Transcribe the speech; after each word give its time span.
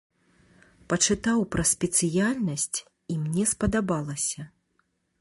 Пачытаў 0.93 1.43
пра 1.57 1.63
спецыяльнасць 1.73 2.77
і 2.83 3.13
мне 3.27 3.43
спадабалася. 3.55 4.53